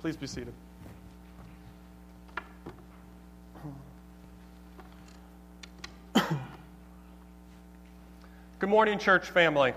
[0.00, 0.54] Please be seated.
[8.60, 9.74] Good morning, church family.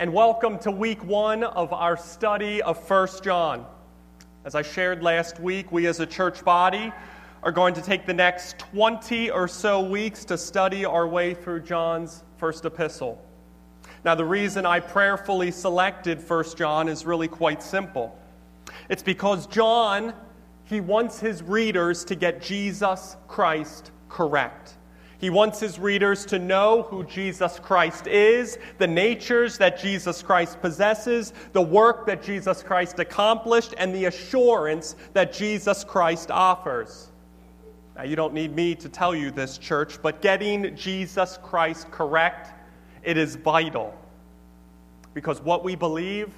[0.00, 3.66] And welcome to week one of our study of 1 John.
[4.44, 6.92] As I shared last week, we as a church body
[7.44, 11.60] are going to take the next 20 or so weeks to study our way through
[11.60, 13.24] John's first epistle.
[14.04, 18.18] Now, the reason I prayerfully selected 1 John is really quite simple.
[18.92, 20.12] It's because John,
[20.64, 24.74] he wants his readers to get Jesus Christ correct.
[25.16, 30.60] He wants his readers to know who Jesus Christ is, the natures that Jesus Christ
[30.60, 37.12] possesses, the work that Jesus Christ accomplished, and the assurance that Jesus Christ offers.
[37.96, 42.50] Now, you don't need me to tell you this, church, but getting Jesus Christ correct,
[43.02, 43.98] it is vital.
[45.14, 46.28] Because what we believe,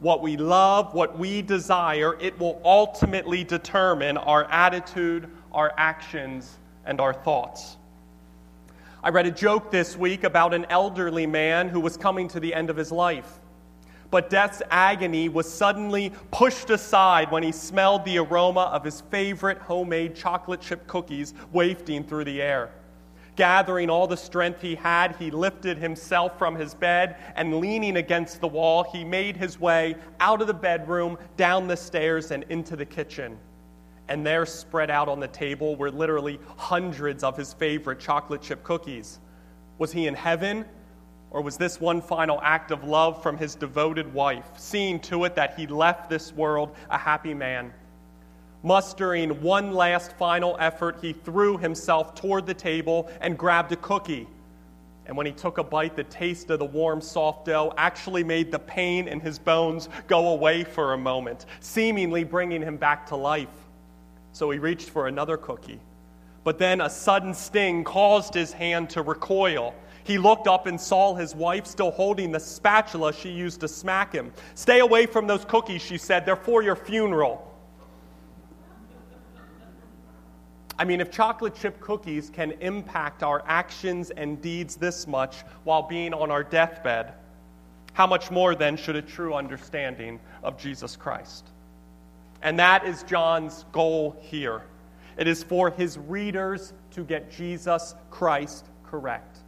[0.00, 7.00] what we love, what we desire, it will ultimately determine our attitude, our actions, and
[7.00, 7.76] our thoughts.
[9.02, 12.52] I read a joke this week about an elderly man who was coming to the
[12.54, 13.38] end of his life.
[14.10, 19.58] But death's agony was suddenly pushed aside when he smelled the aroma of his favorite
[19.58, 22.70] homemade chocolate chip cookies wafting through the air.
[23.36, 28.40] Gathering all the strength he had, he lifted himself from his bed and leaning against
[28.40, 32.76] the wall, he made his way out of the bedroom, down the stairs, and into
[32.76, 33.38] the kitchen
[34.08, 38.62] and there spread out on the table were literally hundreds of his favorite chocolate chip
[38.62, 39.20] cookies.
[39.78, 40.64] Was he in heaven?
[41.30, 45.34] Or was this one final act of love from his devoted wife, seeing to it
[45.34, 47.72] that he left this world a happy man?
[48.66, 54.26] Mustering one last final effort, he threw himself toward the table and grabbed a cookie.
[55.06, 58.50] And when he took a bite, the taste of the warm, soft dough actually made
[58.50, 63.14] the pain in his bones go away for a moment, seemingly bringing him back to
[63.14, 63.46] life
[64.32, 65.78] so he reached for another cookie.
[66.42, 69.76] But then a sudden sting caused his hand to recoil.
[70.02, 74.12] He looked up and saw his wife still holding the spatula she used to smack
[74.12, 74.32] him.
[74.56, 76.26] Stay away from those cookies, she said.
[76.26, 77.55] They're for your funeral.
[80.78, 85.82] I mean, if chocolate chip cookies can impact our actions and deeds this much while
[85.82, 87.14] being on our deathbed,
[87.94, 91.46] how much more then should a true understanding of Jesus Christ?
[92.42, 94.62] And that is John's goal here.
[95.16, 99.38] It is for his readers to get Jesus Christ correct.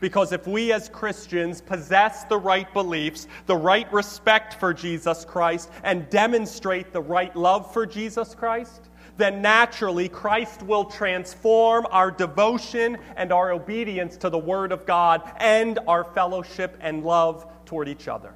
[0.00, 5.70] Because if we as Christians possess the right beliefs, the right respect for Jesus Christ,
[5.84, 12.98] and demonstrate the right love for Jesus Christ, then naturally Christ will transform our devotion
[13.16, 18.08] and our obedience to the Word of God and our fellowship and love toward each
[18.08, 18.32] other.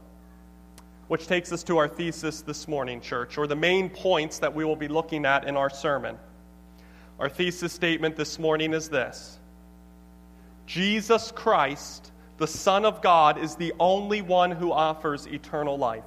[1.09, 4.65] Which takes us to our thesis this morning, church, or the main points that we
[4.65, 6.19] will be looking at in our sermon.
[7.19, 9.39] Our thesis statement this morning is this
[10.67, 16.05] Jesus Christ, the Son of God, is the only one who offers eternal life.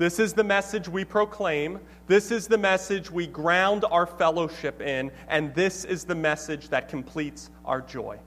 [0.00, 1.78] This is the message we proclaim.
[2.06, 5.10] This is the message we ground our fellowship in.
[5.28, 8.18] And this is the message that completes our joy.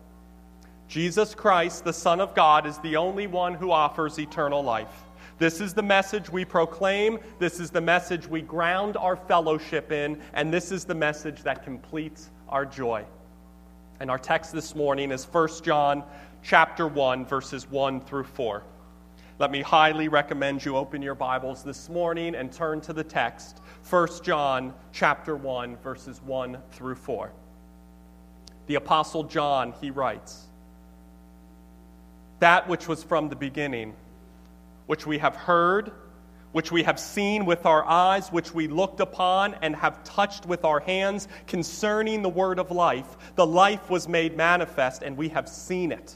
[0.88, 5.02] Jesus Christ, the Son of God, is the only one who offers eternal life.
[5.40, 7.18] This is the message we proclaim.
[7.40, 10.22] This is the message we ground our fellowship in.
[10.36, 13.04] And this is the message that completes our joy.
[14.00, 16.04] And our text this morning is 1 John
[16.44, 18.62] chapter 1 verses 1 through 4.
[19.44, 23.60] Let me highly recommend you open your Bibles this morning and turn to the text,
[23.90, 27.30] 1 John chapter 1 verses 1 through 4.
[28.68, 30.46] The apostle John, he writes,
[32.40, 33.96] that which was from the beginning
[34.86, 35.92] which we have heard,
[36.54, 40.64] which we have seen with our eyes, which we looked upon and have touched with
[40.64, 43.18] our hands concerning the word of life.
[43.36, 46.16] The life was made manifest, and we have seen it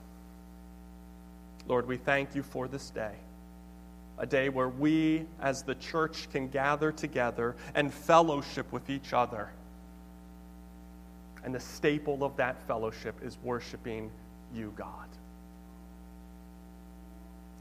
[1.67, 3.15] Lord, we thank you for this day
[4.21, 9.49] a day where we as the church can gather together and fellowship with each other.
[11.43, 14.11] And the staple of that fellowship is worshiping
[14.53, 15.07] you, God.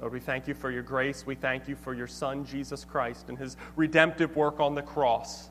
[0.00, 1.24] Lord, we thank you for your grace.
[1.24, 5.48] We thank you for your Son, Jesus Christ, and his redemptive work on the cross.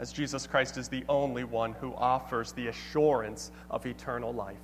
[0.00, 4.56] As Jesus Christ is the only one who offers the assurance of eternal life.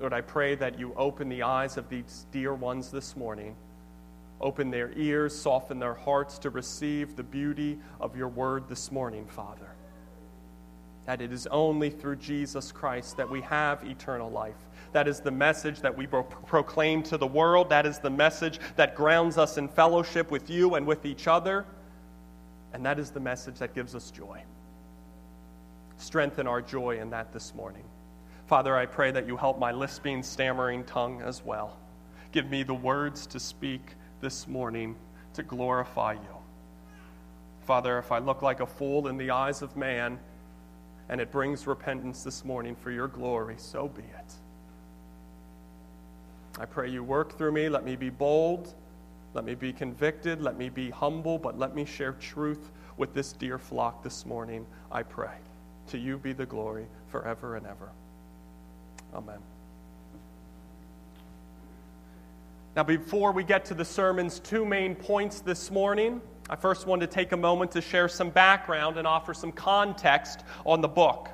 [0.00, 3.54] Lord, I pray that you open the eyes of these dear ones this morning,
[4.40, 9.26] open their ears, soften their hearts to receive the beauty of your word this morning,
[9.26, 9.68] Father.
[11.06, 14.56] That it is only through Jesus Christ that we have eternal life
[14.92, 17.70] that is the message that we pro- proclaim to the world.
[17.70, 21.64] That is the message that grounds us in fellowship with you and with each other.
[22.72, 24.42] And that is the message that gives us joy.
[25.98, 27.84] Strengthen our joy in that this morning.
[28.50, 31.76] Father, I pray that you help my lisping, stammering tongue as well.
[32.32, 34.96] Give me the words to speak this morning
[35.34, 36.36] to glorify you.
[37.60, 40.18] Father, if I look like a fool in the eyes of man
[41.08, 44.32] and it brings repentance this morning for your glory, so be it.
[46.58, 47.68] I pray you work through me.
[47.68, 48.74] Let me be bold.
[49.32, 50.42] Let me be convicted.
[50.42, 54.66] Let me be humble, but let me share truth with this dear flock this morning,
[54.90, 55.36] I pray.
[55.90, 57.92] To you be the glory forever and ever.
[59.14, 59.38] Amen.
[62.76, 67.00] Now, before we get to the sermon's two main points this morning, I first want
[67.00, 71.28] to take a moment to share some background and offer some context on the book.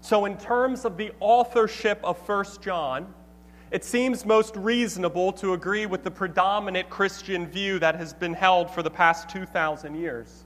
[0.00, 3.12] So, in terms of the authorship of 1 John,
[3.70, 8.70] it seems most reasonable to agree with the predominant Christian view that has been held
[8.70, 10.44] for the past 2,000 years.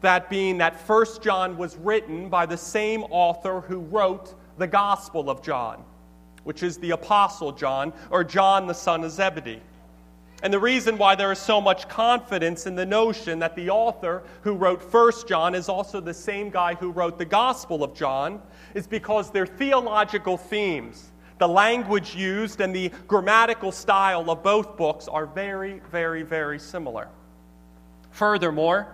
[0.00, 5.30] That being that 1 John was written by the same author who wrote the Gospel
[5.30, 5.84] of John,
[6.44, 9.62] which is the Apostle John, or John the son of Zebedee.
[10.42, 14.22] And the reason why there is so much confidence in the notion that the author
[14.42, 18.40] who wrote 1 John is also the same guy who wrote the Gospel of John
[18.74, 25.08] is because their theological themes the language used and the grammatical style of both books
[25.08, 27.08] are very, very, very similar.
[28.10, 28.88] Furthermore,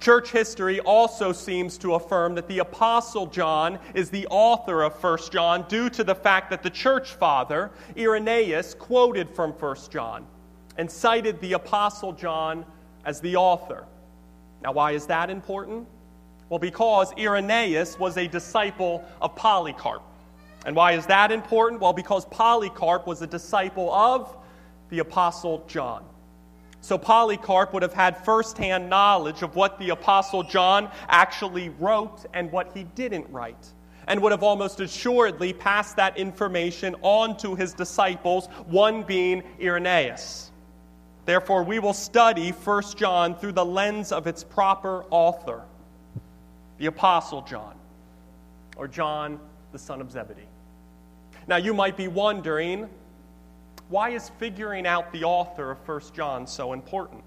[0.00, 5.18] church history also seems to affirm that the Apostle John is the author of 1
[5.30, 10.26] John due to the fact that the church father, Irenaeus, quoted from 1 John
[10.76, 12.64] and cited the Apostle John
[13.04, 13.84] as the author.
[14.62, 15.86] Now, why is that important?
[16.48, 20.02] Well, because Irenaeus was a disciple of Polycarp.
[20.66, 21.80] And why is that important?
[21.80, 24.36] Well, because Polycarp was a disciple of
[24.88, 26.04] the Apostle John.
[26.80, 32.50] So Polycarp would have had firsthand knowledge of what the Apostle John actually wrote and
[32.52, 33.72] what he didn't write,
[34.06, 40.50] and would have almost assuredly passed that information on to his disciples, one being Irenaeus.
[41.26, 45.62] Therefore, we will study 1 John through the lens of its proper author,
[46.78, 47.74] the Apostle John,
[48.76, 49.38] or John
[49.72, 50.48] the son of Zebedee.
[51.46, 52.88] Now, you might be wondering
[53.88, 57.22] why is figuring out the author of 1 John so important?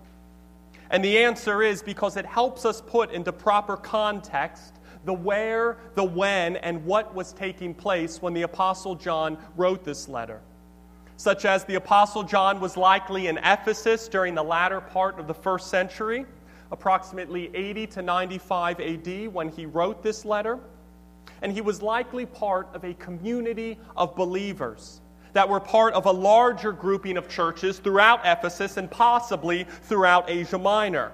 [0.90, 6.04] And the answer is because it helps us put into proper context the where, the
[6.04, 10.42] when, and what was taking place when the Apostle John wrote this letter.
[11.18, 15.34] Such as the Apostle John was likely in Ephesus during the latter part of the
[15.34, 16.26] first century,
[16.72, 20.60] approximately 80 to 95 AD, when he wrote this letter
[21.42, 25.02] and he was likely part of a community of believers
[25.34, 30.58] that were part of a larger grouping of churches throughout Ephesus and possibly throughout Asia
[30.58, 31.12] Minor.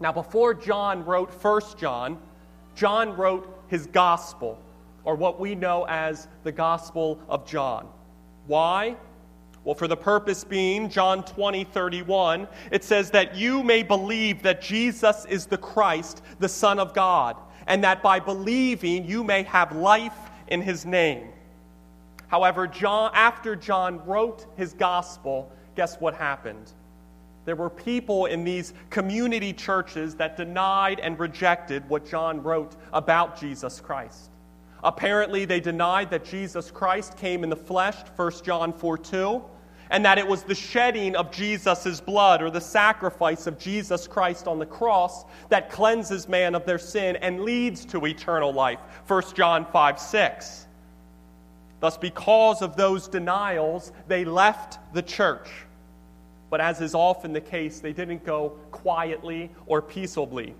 [0.00, 2.18] Now, before John wrote 1 John,
[2.74, 4.58] John wrote his gospel,
[5.04, 7.88] or what we know as the Gospel of John.
[8.46, 8.96] Why?
[9.64, 14.62] Well, for the purpose being, John 20, 31, it says that you may believe that
[14.62, 17.36] Jesus is the Christ, the Son of God
[17.68, 20.16] and that by believing you may have life
[20.48, 21.28] in his name.
[22.28, 26.72] However, John, after John wrote his gospel, guess what happened?
[27.44, 33.40] There were people in these community churches that denied and rejected what John wrote about
[33.40, 34.30] Jesus Christ.
[34.84, 39.42] Apparently, they denied that Jesus Christ came in the flesh, 1 John 4 2
[39.90, 44.46] and that it was the shedding of Jesus' blood or the sacrifice of Jesus Christ
[44.46, 48.80] on the cross that cleanses man of their sin and leads to eternal life.
[49.06, 50.67] 1 John 5 6.
[51.80, 55.48] Thus, because of those denials, they left the church.
[56.50, 60.54] But as is often the case, they didn't go quietly or peaceably.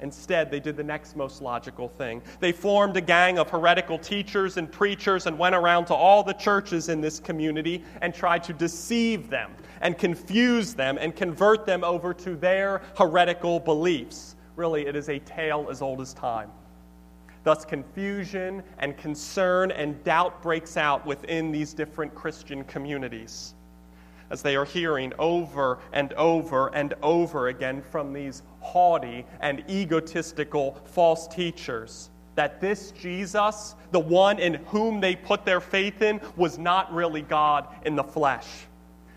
[0.00, 2.20] Instead, they did the next most logical thing.
[2.40, 6.34] They formed a gang of heretical teachers and preachers and went around to all the
[6.34, 11.84] churches in this community and tried to deceive them and confuse them and convert them
[11.84, 14.34] over to their heretical beliefs.
[14.56, 16.50] Really, it is a tale as old as time.
[17.44, 23.54] Thus, confusion and concern and doubt breaks out within these different Christian communities
[24.30, 30.80] as they are hearing over and over and over again from these haughty and egotistical
[30.86, 36.58] false teachers that this Jesus, the one in whom they put their faith in, was
[36.58, 38.48] not really God in the flesh.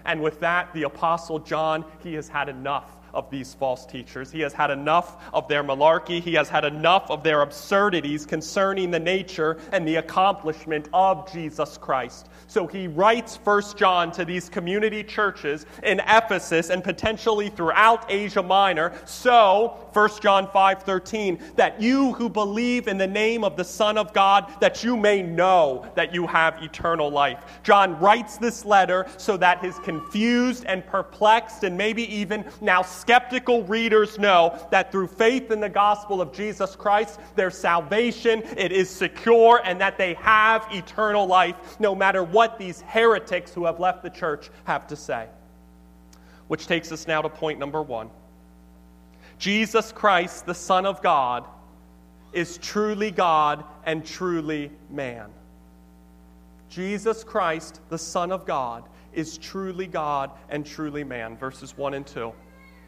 [0.05, 4.31] And with that, the Apostle John, he has had enough of these false teachers.
[4.31, 6.21] He has had enough of their malarkey.
[6.21, 11.77] He has had enough of their absurdities concerning the nature and the accomplishment of Jesus
[11.77, 12.29] Christ.
[12.47, 18.43] So he writes First John to these community churches in Ephesus and potentially throughout Asia
[18.43, 18.93] Minor.
[19.05, 24.13] So, First John 5:13, that you who believe in the name of the Son of
[24.13, 27.39] God, that you may know that you have eternal life.
[27.63, 33.63] John writes this letter so that his confused and perplexed and maybe even now skeptical
[33.63, 38.89] readers know that through faith in the gospel of Jesus Christ, their salvation it is
[38.89, 44.03] secure and that they have eternal life no matter what these heretics who have left
[44.03, 45.27] the church have to say.
[46.47, 48.09] Which takes us now to point number one
[49.39, 51.45] Jesus Christ, the Son of God,
[52.33, 55.29] is truly God and truly man.
[56.69, 61.37] Jesus Christ, the Son of God, is truly God and truly man.
[61.37, 62.31] Verses 1 and 2.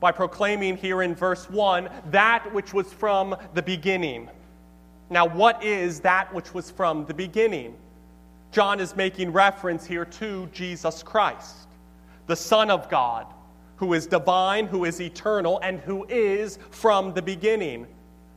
[0.00, 4.28] by proclaiming here in verse 1 that which was from the beginning
[5.10, 7.76] now, what is that which was from the beginning?
[8.52, 11.68] John is making reference here to Jesus Christ,
[12.26, 13.26] the Son of God,
[13.76, 17.86] who is divine, who is eternal, and who is from the beginning.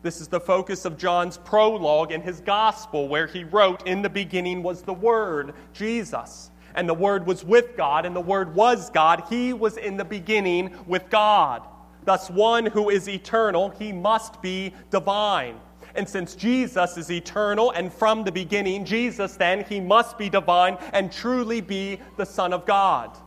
[0.01, 4.09] This is the focus of John's prologue in his gospel, where he wrote, In the
[4.09, 6.51] beginning was the Word, Jesus.
[6.77, 9.23] And the Word was with God, and the Word was God.
[9.29, 11.67] He was in the beginning with God.
[12.05, 15.59] Thus, one who is eternal, he must be divine.
[15.95, 20.77] And since Jesus is eternal and from the beginning, Jesus then, he must be divine
[20.93, 23.17] and truly be the Son of God.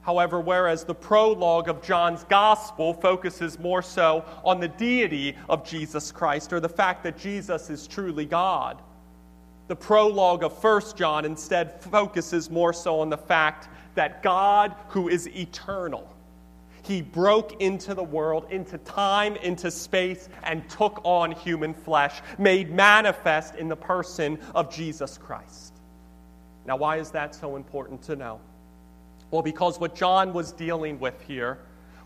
[0.00, 6.10] However, whereas the prologue of John's gospel focuses more so on the deity of Jesus
[6.10, 8.80] Christ or the fact that Jesus is truly God,
[9.70, 15.08] the prologue of 1 John instead focuses more so on the fact that God, who
[15.08, 16.12] is eternal,
[16.82, 22.72] he broke into the world, into time, into space, and took on human flesh, made
[22.72, 25.72] manifest in the person of Jesus Christ.
[26.66, 28.40] Now, why is that so important to know?
[29.30, 31.58] Well, because what John was dealing with here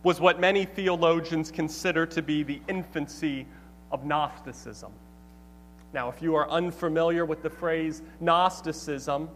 [0.02, 3.46] was what many theologians consider to be the infancy
[3.90, 4.92] of Gnosticism.
[5.94, 9.28] Now, if you are unfamiliar with the phrase Gnosticism,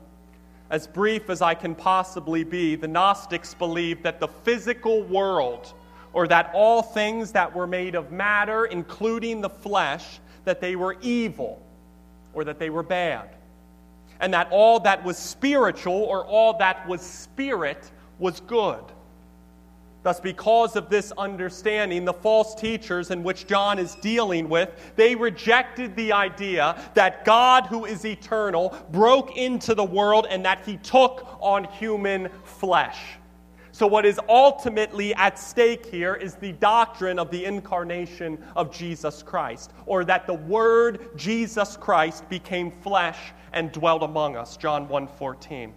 [0.70, 5.72] as brief as I can possibly be, the Gnostics believed that the physical world,
[6.12, 10.96] or that all things that were made of matter, including the flesh, that they were
[11.00, 11.62] evil
[12.32, 13.28] or that they were bad.
[14.18, 17.88] And that all that was spiritual or all that was spirit
[18.18, 18.82] was good.
[20.02, 25.16] Thus, because of this understanding, the false teachers in which John is dealing with, they
[25.16, 30.76] rejected the idea that God, who is eternal, broke into the world and that he
[30.78, 32.98] took on human flesh.
[33.72, 39.22] So, what is ultimately at stake here is the doctrine of the incarnation of Jesus
[39.22, 43.18] Christ, or that the Word Jesus Christ became flesh
[43.52, 44.56] and dwelt among us.
[44.56, 45.72] John 1 14.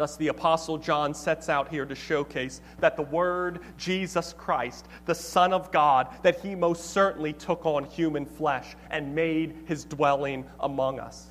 [0.00, 5.14] Thus, the Apostle John sets out here to showcase that the Word, Jesus Christ, the
[5.14, 10.46] Son of God, that he most certainly took on human flesh and made his dwelling
[10.60, 11.26] among us.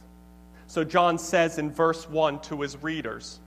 [0.68, 3.40] So, John says in verse 1 to his readers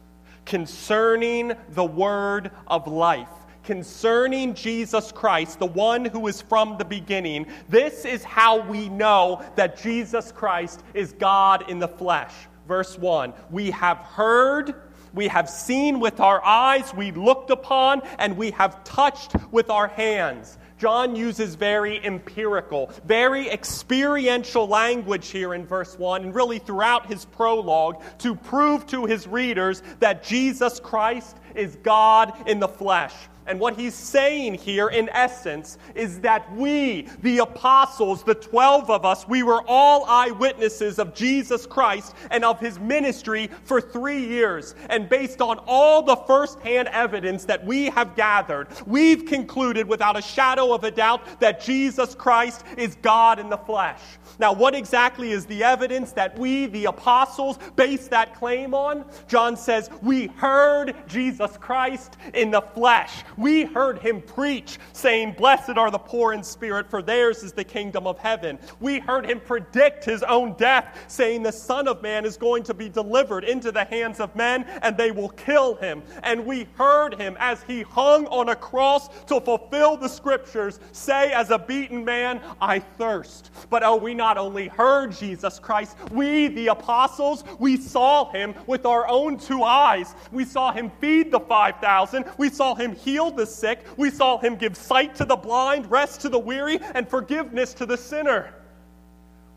[0.45, 3.29] concerning the Word of life,
[3.63, 9.41] concerning Jesus Christ, the one who is from the beginning, this is how we know
[9.55, 12.33] that Jesus Christ is God in the flesh.
[12.67, 14.75] Verse 1 We have heard
[15.15, 19.89] we have seen with our eyes, we looked upon, and we have touched with our
[19.89, 20.59] hands.
[20.79, 27.25] John uses very empirical, very experiential language here in verse 1 and really throughout his
[27.25, 33.15] prologue to prove to his readers that Jesus Christ is God in the flesh.
[33.47, 39.05] And what he's saying here, in essence, is that we, the apostles, the 12 of
[39.05, 44.75] us, we were all eyewitnesses of Jesus Christ and of his ministry for three years.
[44.89, 50.23] And based on all the firsthand evidence that we have gathered, we've concluded without a
[50.23, 54.01] shadow of a doubt that Jesus Christ is God in the flesh.
[54.39, 59.05] Now, what exactly is the evidence that we, the apostles, base that claim on?
[59.29, 63.25] John says, We heard Jesus Christ in the flesh.
[63.37, 67.65] We heard him preach, saying, Blessed are the poor in spirit, for theirs is the
[67.65, 68.59] kingdom of heaven.
[68.81, 72.75] We heard him predict his own death, saying, The Son of Man is going to
[72.75, 76.03] be delivered into the hands of men, and they will kill him.
[76.23, 81.33] And we heard him as he hung on a cross to fulfill the scriptures, say,
[81.33, 83.51] As a beaten man, I thirst.
[83.71, 88.87] But oh, we not only heard Jesus Christ, we, the apostles, we saw him with
[88.87, 90.15] our own two eyes.
[90.31, 93.85] We saw him feed the 5,000, we saw him heal the sick.
[93.97, 97.87] We saw him give sight to the blind, rest to the weary, and forgiveness to
[97.87, 98.55] the sinner.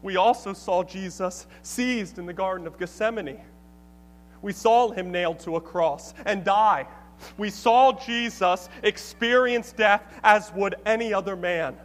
[0.01, 3.41] We also saw Jesus seized in the Garden of Gethsemane.
[4.41, 6.87] We saw him nailed to a cross and die.
[7.37, 11.75] We saw Jesus experience death as would any other man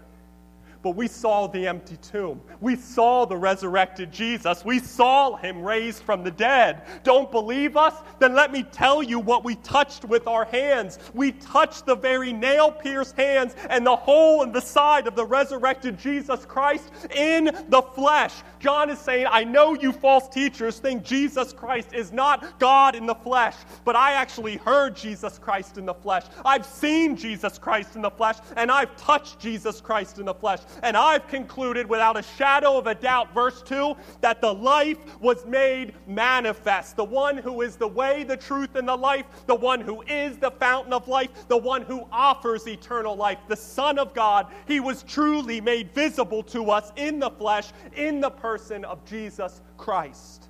[0.83, 2.41] but we saw the empty tomb.
[2.61, 4.65] We saw the resurrected Jesus.
[4.65, 6.83] We saw him raised from the dead.
[7.05, 7.95] Don't believe us?
[8.19, 10.99] Then let me tell you what we touched with our hands.
[11.13, 15.25] We touched the very nail pierced hands and the hole in the side of the
[15.25, 18.35] resurrected Jesus Christ in the flesh.
[18.61, 23.07] John is saying, I know you false teachers think Jesus Christ is not God in
[23.07, 26.25] the flesh, but I actually heard Jesus Christ in the flesh.
[26.45, 30.61] I've seen Jesus Christ in the flesh, and I've touched Jesus Christ in the flesh.
[30.83, 35.47] And I've concluded without a shadow of a doubt, verse 2, that the life was
[35.47, 36.97] made manifest.
[36.97, 40.37] The one who is the way, the truth, and the life, the one who is
[40.37, 44.49] the fountain of life, the one who offers eternal life, the Son of God.
[44.69, 49.61] He was truly made visible to us in the flesh, in the person of Jesus
[49.77, 50.49] Christ.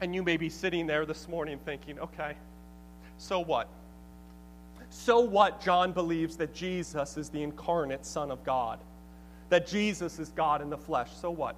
[0.00, 2.34] And you may be sitting there this morning thinking, okay,
[3.18, 3.68] so what?
[4.90, 5.60] So what?
[5.60, 8.78] John believes that Jesus is the incarnate Son of God
[9.52, 11.10] that Jesus is God in the flesh.
[11.20, 11.54] So what?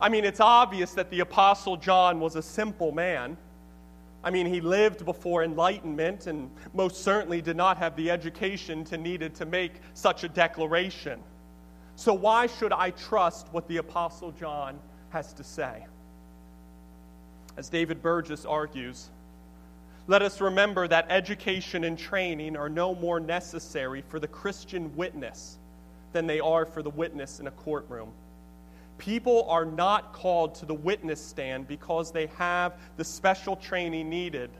[0.00, 3.36] I mean, it's obvious that the Apostle John was a simple man.
[4.22, 8.96] I mean, he lived before enlightenment and most certainly did not have the education to
[8.96, 11.20] needed to make such a declaration.
[12.02, 14.76] So why should I trust what the Apostle John
[15.10, 15.86] has to say?
[17.56, 19.08] As David Burgess argues,
[20.08, 25.58] let us remember that education and training are no more necessary for the Christian witness
[26.12, 28.10] than they are for the witness in a courtroom.
[28.98, 34.50] People are not called to the witness stand because they have the special training needed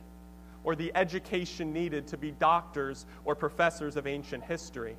[0.63, 4.95] or the education needed to be doctors or professors of ancient history.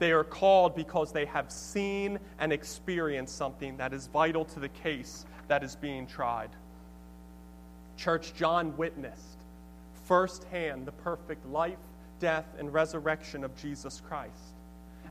[0.00, 4.70] They are called because they have seen and experienced something that is vital to the
[4.70, 6.48] case that is being tried.
[7.98, 9.36] Church John witnessed
[10.06, 11.78] firsthand the perfect life,
[12.18, 14.54] death, and resurrection of Jesus Christ.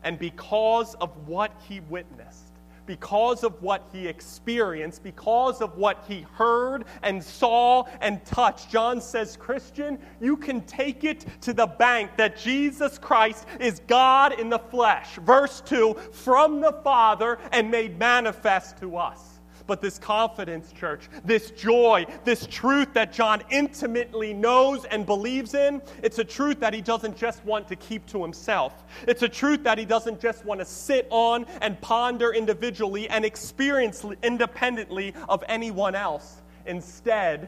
[0.04, 2.49] And because of what he witnessed,
[2.89, 8.71] because of what he experienced, because of what he heard and saw and touched.
[8.71, 14.39] John says, Christian, you can take it to the bank that Jesus Christ is God
[14.39, 15.17] in the flesh.
[15.17, 19.38] Verse 2 from the Father and made manifest to us.
[19.70, 25.80] But this confidence, church, this joy, this truth that John intimately knows and believes in,
[26.02, 28.84] it's a truth that he doesn't just want to keep to himself.
[29.08, 33.24] It's a truth that he doesn't just want to sit on and ponder individually and
[33.24, 36.42] experience independently of anyone else.
[36.66, 37.48] Instead,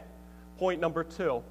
[0.60, 1.42] point number two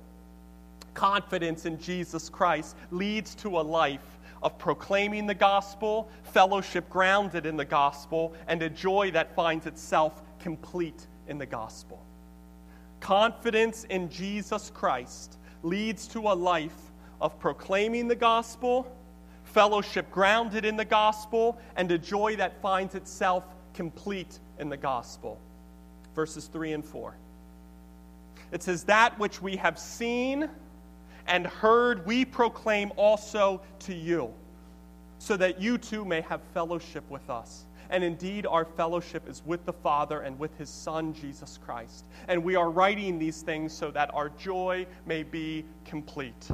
[0.95, 7.57] confidence in Jesus Christ leads to a life of proclaiming the gospel, fellowship grounded in
[7.57, 12.05] the gospel, and a joy that finds itself complete in the gospel.
[13.01, 18.91] Confidence in Jesus Christ leads to a life of proclaiming the gospel,
[19.45, 25.39] fellowship grounded in the gospel, and a joy that finds itself complete in the gospel.
[26.15, 27.15] Verses 3 and 4.
[28.53, 30.49] It says, That which we have seen
[31.27, 34.33] and heard, we proclaim also to you,
[35.19, 37.65] so that you too may have fellowship with us.
[37.91, 42.05] And indeed, our fellowship is with the Father and with His Son, Jesus Christ.
[42.29, 46.49] And we are writing these things so that our joy may be complete.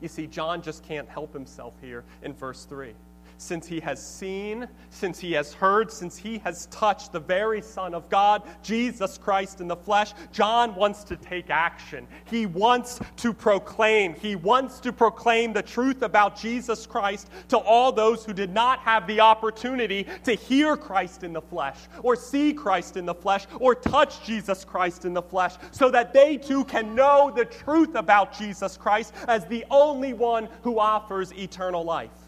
[0.00, 2.94] You see, John just can't help himself here in verse 3.
[3.38, 7.94] Since he has seen, since he has heard, since he has touched the very Son
[7.94, 12.06] of God, Jesus Christ in the flesh, John wants to take action.
[12.26, 14.14] He wants to proclaim.
[14.14, 18.80] He wants to proclaim the truth about Jesus Christ to all those who did not
[18.80, 23.46] have the opportunity to hear Christ in the flesh, or see Christ in the flesh,
[23.60, 27.94] or touch Jesus Christ in the flesh, so that they too can know the truth
[27.94, 32.27] about Jesus Christ as the only one who offers eternal life.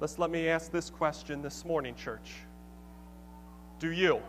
[0.00, 2.32] Let's let me ask this question this morning, church.
[3.78, 4.20] Do you?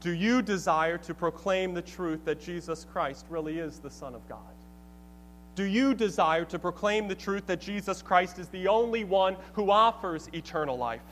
[0.00, 4.28] Do you desire to proclaim the truth that Jesus Christ really is the Son of
[4.28, 4.38] God?
[5.54, 9.72] Do you desire to proclaim the truth that Jesus Christ is the only one who
[9.72, 11.02] offers eternal life?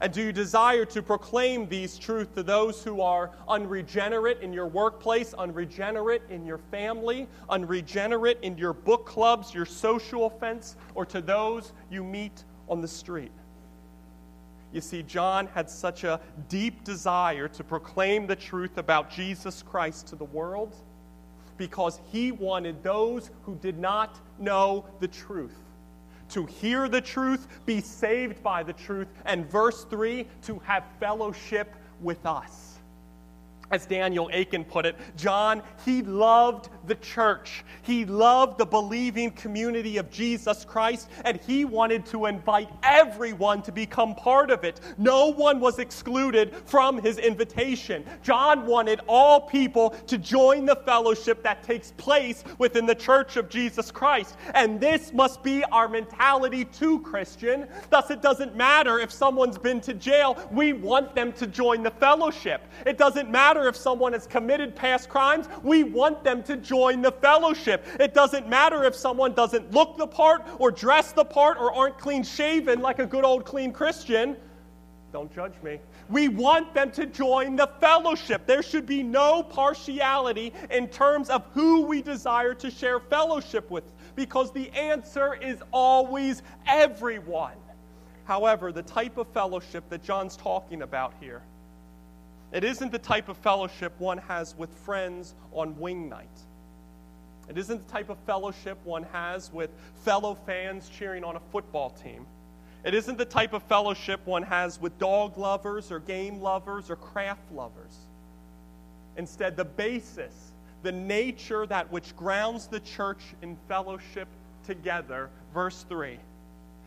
[0.00, 4.66] And do you desire to proclaim these truths to those who are unregenerate in your
[4.66, 11.22] workplace, unregenerate in your family, unregenerate in your book clubs, your social fence, or to
[11.22, 13.32] those you meet on the street?
[14.72, 20.08] You see, John had such a deep desire to proclaim the truth about Jesus Christ
[20.08, 20.76] to the world
[21.56, 25.56] because he wanted those who did not know the truth
[26.30, 31.74] to hear the truth, be saved by the truth, and verse 3, to have fellowship
[32.00, 32.65] with us.
[33.70, 37.64] As Daniel Akin put it, John, he loved the church.
[37.82, 43.72] He loved the believing community of Jesus Christ, and he wanted to invite everyone to
[43.72, 44.80] become part of it.
[44.98, 48.04] No one was excluded from his invitation.
[48.22, 53.48] John wanted all people to join the fellowship that takes place within the church of
[53.48, 54.36] Jesus Christ.
[54.54, 57.66] And this must be our mentality too, Christian.
[57.90, 61.90] Thus, it doesn't matter if someone's been to jail, we want them to join the
[61.90, 62.62] fellowship.
[62.84, 67.00] It doesn't matter matter if someone has committed past crimes, we want them to join
[67.00, 67.86] the fellowship.
[67.98, 71.98] It doesn't matter if someone doesn't look the part or dress the part or aren't
[71.98, 74.36] clean shaven like a good old clean Christian.
[75.10, 75.80] Don't judge me.
[76.10, 78.46] We want them to join the fellowship.
[78.46, 83.84] There should be no partiality in terms of who we desire to share fellowship with
[84.14, 87.56] because the answer is always everyone.
[88.24, 91.42] However, the type of fellowship that John's talking about here
[92.56, 96.40] it isn't the type of fellowship one has with friends on wing night.
[97.50, 99.68] It isn't the type of fellowship one has with
[100.04, 102.24] fellow fans cheering on a football team.
[102.82, 106.96] It isn't the type of fellowship one has with dog lovers or game lovers or
[106.96, 107.94] craft lovers.
[109.18, 114.28] Instead, the basis, the nature that which grounds the church in fellowship
[114.66, 116.18] together, verse 3,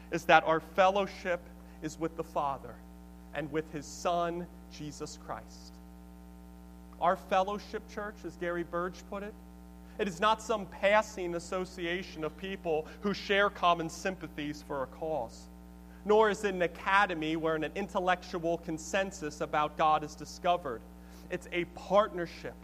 [0.09, 1.41] is that our fellowship
[1.83, 2.73] is with the Father
[3.35, 5.73] and with his Son, Jesus Christ.
[7.01, 9.33] Our fellowship church, as Gary Burge put it,
[9.99, 15.47] it is not some passing association of people who share common sympathies for a cause,
[16.05, 20.81] nor is it an academy where an intellectual consensus about God is discovered.
[21.29, 22.55] It's a partnership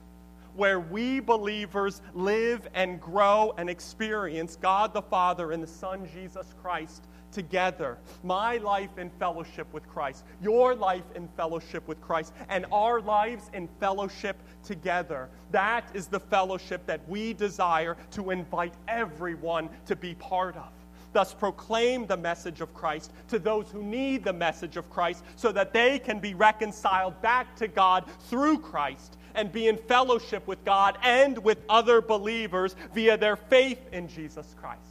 [0.56, 6.54] where we believers live and grow and experience God the Father and the Son Jesus
[6.62, 7.98] Christ together.
[8.24, 13.50] My life in fellowship with Christ, your life in fellowship with Christ, and our lives
[13.54, 15.30] in fellowship together.
[15.52, 20.72] That is the fellowship that we desire to invite everyone to be part of.
[21.12, 25.52] Thus, proclaim the message of Christ to those who need the message of Christ so
[25.54, 30.63] that they can be reconciled back to God through Christ and be in fellowship with
[30.65, 34.82] God and with other believers via their faith in Jesus Christ.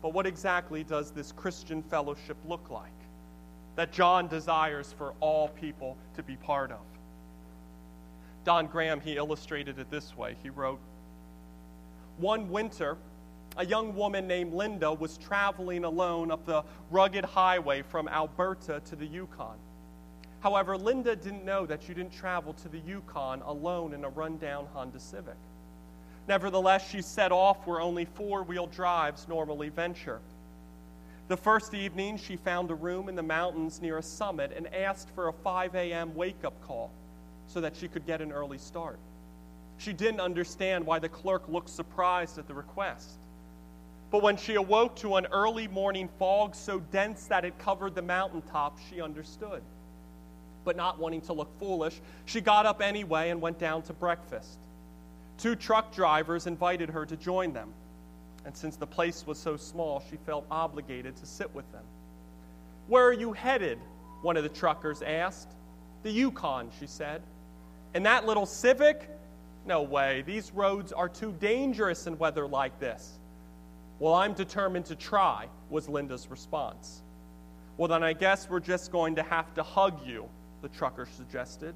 [0.00, 2.92] But what exactly does this Christian fellowship look like
[3.76, 6.78] that John desires for all people to be part of?
[8.44, 10.36] Don Graham, he illustrated it this way.
[10.42, 10.80] He wrote
[12.18, 12.96] One winter,
[13.56, 18.96] a young woman named Linda was traveling alone up the rugged highway from Alberta to
[18.96, 19.56] the Yukon.
[20.40, 24.66] However, Linda didn't know that you didn't travel to the Yukon alone in a rundown
[24.72, 25.36] Honda Civic.
[26.28, 30.20] Nevertheless, she set off where only four wheel drives normally venture.
[31.28, 35.08] The first evening, she found a room in the mountains near a summit and asked
[35.14, 36.14] for a 5 a.m.
[36.14, 36.90] wake up call
[37.46, 38.98] so that she could get an early start.
[39.78, 43.18] She didn't understand why the clerk looked surprised at the request.
[44.10, 48.02] But when she awoke to an early morning fog so dense that it covered the
[48.02, 49.62] mountaintop, she understood.
[50.64, 54.58] But not wanting to look foolish, she got up anyway and went down to breakfast.
[55.38, 57.72] Two truck drivers invited her to join them,
[58.44, 61.84] and since the place was so small, she felt obligated to sit with them.
[62.88, 63.78] Where are you headed?
[64.22, 65.48] One of the truckers asked.
[66.02, 67.22] The Yukon, she said.
[67.94, 69.08] And that little Civic?
[69.66, 70.22] No way.
[70.22, 73.18] These roads are too dangerous in weather like this.
[73.98, 77.02] Well, I'm determined to try, was Linda's response.
[77.76, 80.28] Well, then I guess we're just going to have to hug you,
[80.62, 81.74] the trucker suggested.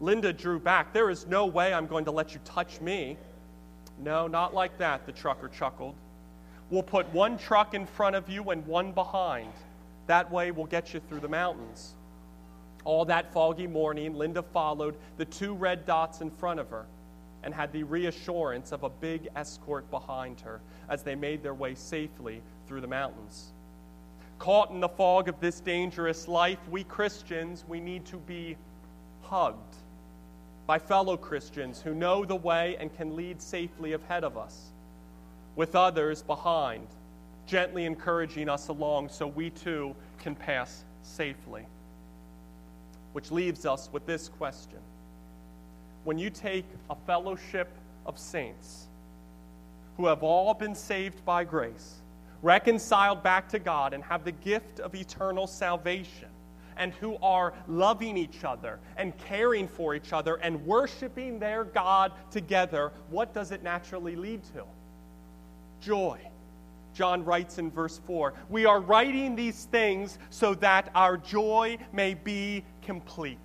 [0.00, 0.92] Linda drew back.
[0.92, 3.16] There is no way I'm going to let you touch me.
[3.98, 5.94] No, not like that, the trucker chuckled.
[6.70, 9.52] We'll put one truck in front of you and one behind.
[10.06, 11.94] That way, we'll get you through the mountains.
[12.84, 16.86] All that foggy morning, Linda followed the two red dots in front of her
[17.42, 21.74] and had the reassurance of a big escort behind her as they made their way
[21.74, 23.52] safely through the mountains.
[24.38, 28.56] Caught in the fog of this dangerous life, we Christians, we need to be
[29.22, 29.76] hugged
[30.68, 34.66] by fellow Christians who know the way and can lead safely ahead of us,
[35.56, 36.86] with others behind,
[37.46, 41.66] gently encouraging us along so we too can pass safely.
[43.12, 44.78] Which leaves us with this question
[46.04, 47.68] When you take a fellowship
[48.06, 48.86] of saints
[49.96, 51.96] who have all been saved by grace,
[52.42, 56.28] reconciled back to God, and have the gift of eternal salvation,
[56.78, 62.12] and who are loving each other and caring for each other and worshiping their God
[62.30, 64.64] together, what does it naturally lead to?
[65.80, 66.18] Joy.
[66.94, 72.14] John writes in verse 4 We are writing these things so that our joy may
[72.14, 73.38] be complete.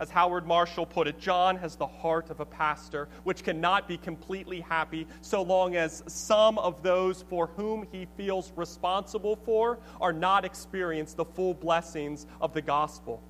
[0.00, 3.98] As Howard Marshall put it, John has the heart of a pastor, which cannot be
[3.98, 10.14] completely happy so long as some of those for whom he feels responsible for are
[10.14, 13.22] not experience the full blessings of the gospel.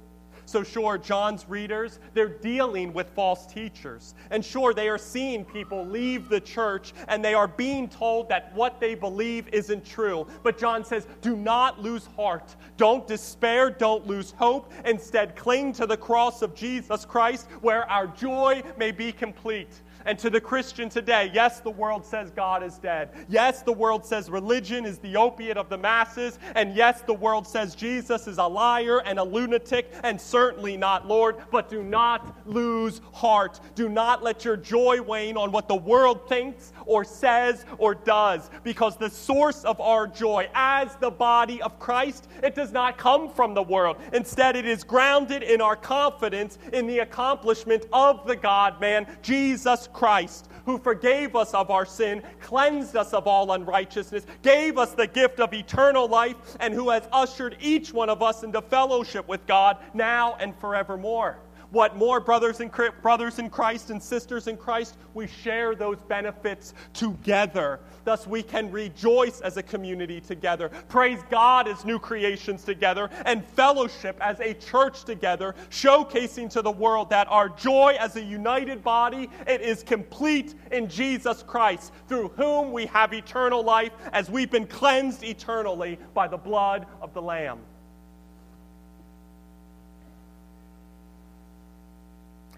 [0.50, 4.16] So, sure, John's readers, they're dealing with false teachers.
[4.32, 8.52] And sure, they are seeing people leave the church and they are being told that
[8.52, 10.26] what they believe isn't true.
[10.42, 12.56] But John says, do not lose heart.
[12.76, 13.70] Don't despair.
[13.70, 14.72] Don't lose hope.
[14.84, 19.82] Instead, cling to the cross of Jesus Christ where our joy may be complete.
[20.06, 23.10] And to the Christian today, yes, the world says God is dead.
[23.28, 26.38] Yes, the world says religion is the opiate of the masses.
[26.54, 31.06] And yes, the world says Jesus is a liar and a lunatic and certainly not
[31.06, 31.36] Lord.
[31.50, 33.60] But do not lose heart.
[33.74, 38.50] Do not let your joy wane on what the world thinks or says or does.
[38.62, 43.28] Because the source of our joy as the body of Christ, it does not come
[43.28, 43.96] from the world.
[44.12, 49.88] Instead, it is grounded in our confidence in the accomplishment of the God man, Jesus
[49.92, 55.07] Christ, who forgave us of our sin, cleansed us of all unrighteousness, gave us the
[55.07, 59.46] gift of eternal life, and who has ushered each one of us into fellowship with
[59.46, 61.38] God now and forevermore.
[61.70, 64.96] What more, brothers and brothers in Christ and sisters in Christ?
[65.14, 67.78] We share those benefits together.
[68.04, 73.44] Thus, we can rejoice as a community together, praise God as new creations together, and
[73.44, 78.83] fellowship as a church together, showcasing to the world that our joy as a united
[78.83, 84.50] body it is complete in Jesus Christ, through whom we have eternal life, as we've
[84.50, 87.61] been cleansed eternally by the blood of the Lamb.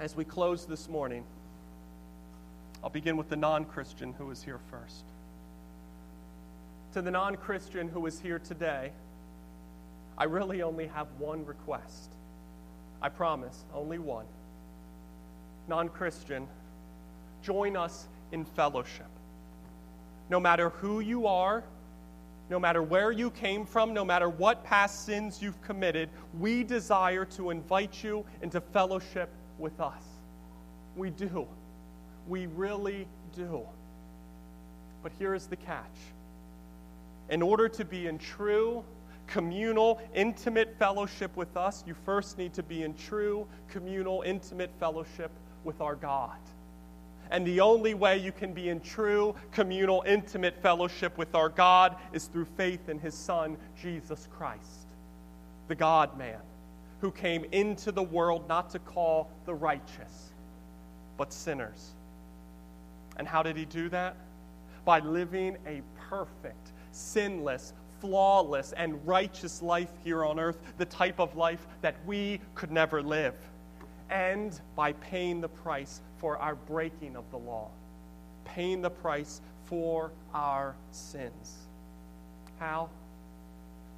[0.03, 1.23] As we close this morning,
[2.83, 5.05] I'll begin with the non Christian who is here first.
[6.95, 8.91] To the non Christian who is here today,
[10.19, 12.11] I really only have one request.
[13.01, 14.27] I promise, only one.
[15.69, 16.49] Non Christian,
[17.41, 19.07] join us in fellowship.
[20.31, 21.63] No matter who you are,
[22.51, 26.09] no matter where you came from, no matter what past sins you've committed,
[26.41, 29.31] we desire to invite you into fellowship
[29.63, 30.03] with us.
[30.97, 31.47] We do.
[32.29, 33.63] We really do.
[35.03, 35.87] But here is the catch.
[37.31, 38.85] In order to be in true,
[39.27, 45.31] communal, intimate fellowship with us, you first need to be in true, communal, intimate fellowship
[45.65, 46.37] with our God.
[47.31, 51.97] And the only way you can be in true, communal, intimate fellowship with our God
[52.13, 54.89] is through faith in His Son, Jesus Christ,
[55.69, 56.41] the God man
[57.03, 60.31] who came into the world not to call the righteous,
[61.19, 61.91] but sinners.
[63.17, 64.15] And how did he do that?
[64.85, 71.37] By living a perfect, sinless, flawless, and righteous life here on earth, the type of
[71.37, 73.35] life that we could never live.
[74.09, 77.69] And by paying the price for our breaking of the law,
[78.45, 81.67] paying the price for our sins.
[82.61, 82.89] How?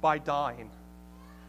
[0.01, 0.71] By dying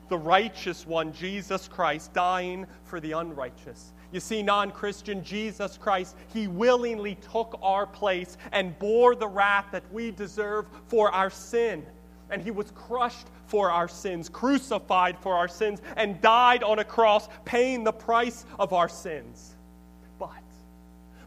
[0.08, 3.92] the righteous one, Jesus Christ, dying for the unrighteous.
[4.12, 9.66] You see, non Christian, Jesus Christ, he willingly took our place and bore the wrath
[9.72, 11.84] that we deserve for our sin.
[12.30, 16.84] And he was crushed for our sins, crucified for our sins, and died on a
[16.84, 19.54] cross, paying the price of our sins.
[20.18, 20.30] But,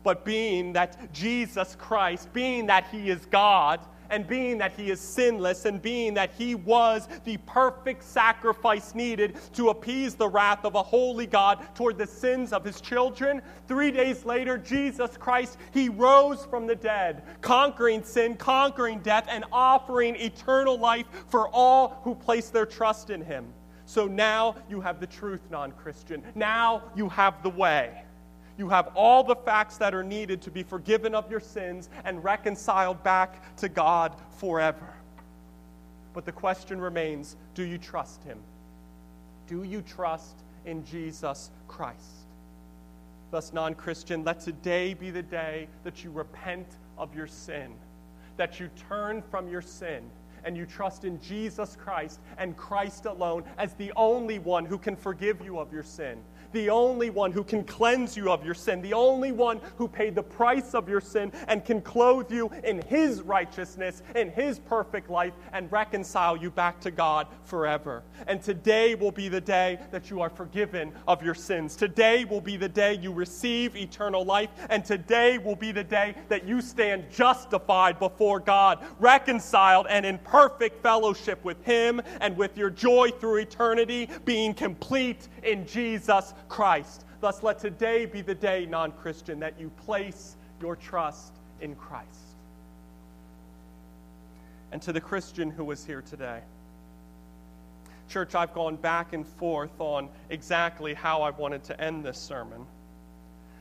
[0.04, 5.00] but being that Jesus Christ, being that he is God, and being that he is
[5.00, 10.76] sinless, and being that he was the perfect sacrifice needed to appease the wrath of
[10.76, 15.90] a holy God toward the sins of his children, three days later, Jesus Christ, he
[15.90, 22.16] rose from the dead, conquering sin, conquering death, and offering eternal life for all who
[22.16, 23.54] place their trust in him.
[23.86, 26.24] So now you have the truth, non Christian.
[26.36, 28.04] Now you have the way.
[28.60, 32.22] You have all the facts that are needed to be forgiven of your sins and
[32.22, 34.96] reconciled back to God forever.
[36.14, 38.38] But the question remains do you trust Him?
[39.48, 42.28] Do you trust in Jesus Christ?
[43.32, 46.68] Thus, non Christian, let today be the day that you repent
[46.98, 47.72] of your sin,
[48.36, 50.04] that you turn from your sin
[50.44, 54.98] and you trust in Jesus Christ and Christ alone as the only one who can
[54.98, 56.20] forgive you of your sin,
[56.52, 60.16] the only one who can cleanse you of your sin, the only one who paid
[60.16, 65.10] the price of your sin and can clothe you in his righteousness, in his perfect
[65.10, 68.04] life, and reconcile you back to God forever.
[68.28, 71.76] And today will be the day that you are forgiven of your sins.
[71.76, 76.16] Today will be the day you receive eternal life, and today will be the day
[76.30, 82.58] that you stand justified before God, reconciled and in perfect fellowship with him and with
[82.58, 87.06] your joy through eternity being complete in Jesus Christ.
[87.22, 92.08] Thus, let today be the day, non Christian, that you place your trust in Christ.
[94.72, 96.42] And to the Christian who is here today,
[98.10, 102.66] Church, I've gone back and forth on exactly how I wanted to end this sermon,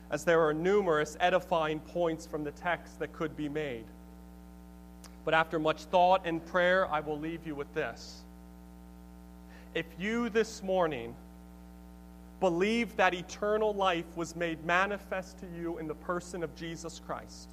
[0.09, 3.85] as there are numerous edifying points from the text that could be made.
[5.23, 8.21] But after much thought and prayer, I will leave you with this.
[9.75, 11.13] If you this morning
[12.39, 17.49] believe that eternal life was made manifest to you in the person of Jesus Christ,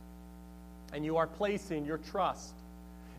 [0.92, 2.55] and you are placing your trust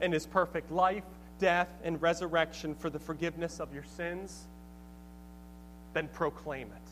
[0.02, 1.04] in his perfect life,
[1.40, 4.46] death, and resurrection for the forgiveness of your sins,
[5.94, 6.90] then proclaim it.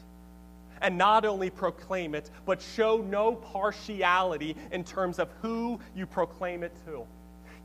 [0.82, 6.64] And not only proclaim it, but show no partiality in terms of who you proclaim
[6.64, 7.06] it to.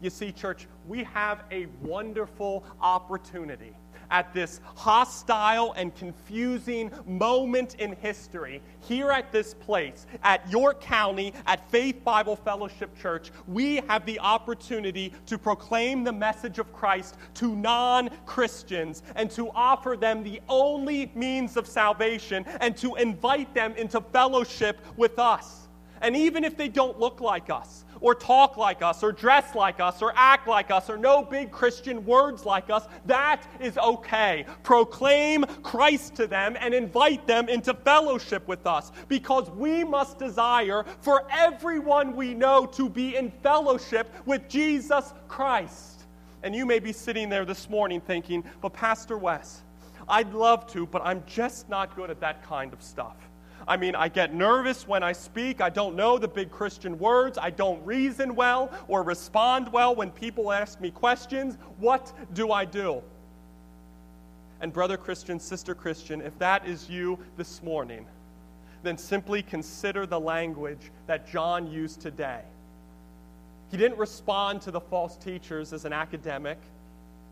[0.00, 3.74] You see, church, we have a wonderful opportunity
[4.10, 11.32] at this hostile and confusing moment in history, here at this place, at York County,
[11.46, 17.16] at Faith Bible Fellowship Church, we have the opportunity to proclaim the message of Christ
[17.34, 23.54] to non Christians and to offer them the only means of salvation and to invite
[23.54, 25.68] them into fellowship with us.
[26.02, 29.80] And even if they don't look like us, or talk like us, or dress like
[29.80, 34.44] us, or act like us, or know big Christian words like us, that is okay.
[34.62, 40.84] Proclaim Christ to them and invite them into fellowship with us because we must desire
[41.00, 46.04] for everyone we know to be in fellowship with Jesus Christ.
[46.42, 49.62] And you may be sitting there this morning thinking, but Pastor Wes,
[50.08, 53.16] I'd love to, but I'm just not good at that kind of stuff.
[53.70, 55.60] I mean, I get nervous when I speak.
[55.60, 57.38] I don't know the big Christian words.
[57.38, 61.56] I don't reason well or respond well when people ask me questions.
[61.78, 63.00] What do I do?
[64.60, 68.06] And, brother Christian, sister Christian, if that is you this morning,
[68.82, 72.40] then simply consider the language that John used today.
[73.70, 76.58] He didn't respond to the false teachers as an academic.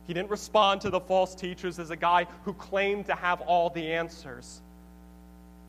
[0.06, 3.70] He didn't respond to the false teachers as a guy who claimed to have all
[3.70, 4.62] the answers.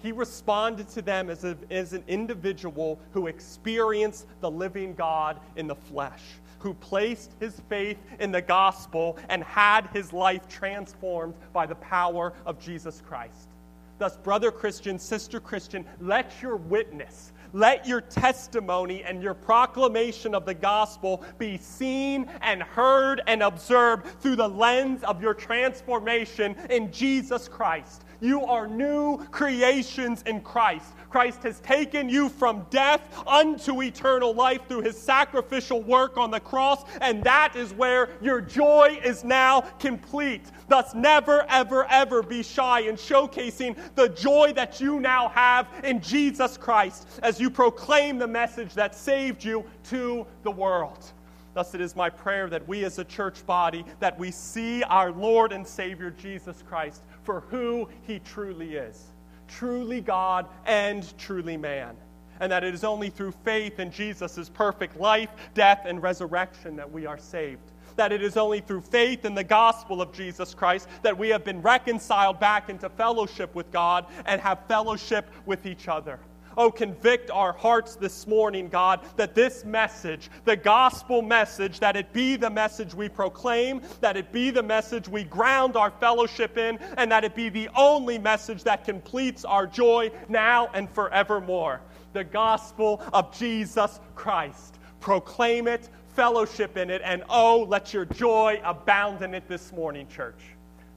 [0.02, 5.68] He responded to them as, a, as an individual who experienced the living God in
[5.68, 6.24] the flesh,
[6.60, 12.34] who placed his faith in the gospel and had his life transformed by the power
[12.46, 13.50] of Jesus Christ.
[13.98, 20.46] Thus, brother Christian, sister Christian, let your witness, let your testimony and your proclamation of
[20.46, 26.92] the gospel be seen and heard and observed through the lens of your transformation in
[26.92, 28.04] Jesus Christ.
[28.22, 30.94] You are new creations in Christ.
[31.10, 36.40] Christ has taken you from death unto eternal life through his sacrificial work on the
[36.40, 40.44] cross, and that is where your joy is now complete.
[40.68, 46.02] Thus, never, ever, ever be shy in showcasing the joy that you now have in
[46.02, 51.12] Jesus Christ as you proclaim the message that saved you to the world.
[51.54, 55.12] Thus, it is my prayer that we as a church body, that we see our
[55.12, 59.08] Lord and Savior Jesus Christ for who he truly is
[59.50, 61.96] truly God and truly man.
[62.40, 66.90] And that it is only through faith in Jesus' perfect life, death, and resurrection that
[66.90, 67.72] we are saved.
[67.98, 71.44] That it is only through faith in the gospel of Jesus Christ that we have
[71.44, 76.20] been reconciled back into fellowship with God and have fellowship with each other.
[76.60, 82.12] Oh, convict our hearts this morning, God, that this message, the gospel message, that it
[82.12, 86.78] be the message we proclaim, that it be the message we ground our fellowship in,
[86.98, 91.80] and that it be the only message that completes our joy now and forevermore.
[92.12, 94.80] The gospel of Jesus Christ.
[95.00, 100.10] Proclaim it, fellowship in it, and oh, let your joy abound in it this morning,
[100.10, 100.42] church.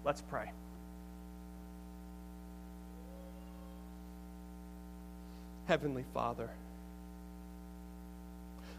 [0.04, 0.50] Let's pray.
[5.66, 6.50] Heavenly Father,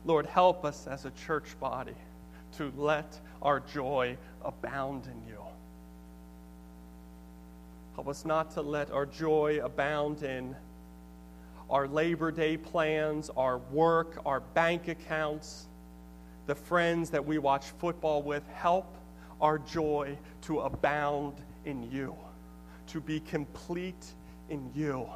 [0.06, 1.96] Lord, help us as a church body
[2.58, 5.40] to let our joy abound in you.
[7.96, 10.56] Help us not to let our joy abound in
[11.70, 15.68] our Labor Day plans, our work, our bank accounts,
[16.48, 18.46] the friends that we watch football with.
[18.50, 18.98] Help
[19.40, 22.16] our joy to abound in you,
[22.88, 24.06] to be complete
[24.50, 25.08] in you.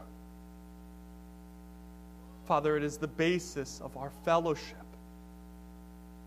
[2.48, 4.78] Father, it is the basis of our fellowship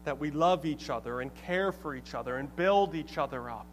[0.05, 3.67] that we love each other and care for each other and build each other up.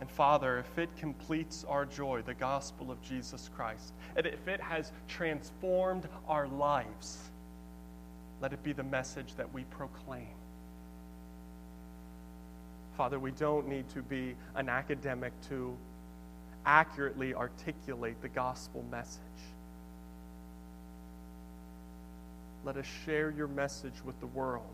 [0.00, 4.60] And Father, if it completes our joy, the gospel of Jesus Christ, and if it
[4.60, 7.18] has transformed our lives,
[8.40, 10.28] let it be the message that we proclaim.
[12.96, 15.76] Father, we don't need to be an academic to
[16.64, 19.20] accurately articulate the gospel message.
[22.64, 24.64] Let us share your message with the world,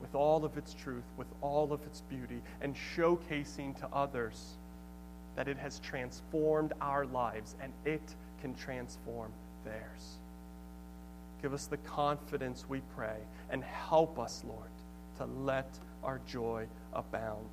[0.00, 4.56] with all of its truth, with all of its beauty, and showcasing to others
[5.36, 8.02] that it has transformed our lives and it
[8.40, 9.32] can transform
[9.64, 10.18] theirs.
[11.42, 13.16] Give us the confidence we pray
[13.50, 14.70] and help us, Lord,
[15.18, 15.68] to let
[16.02, 17.48] our joy abound.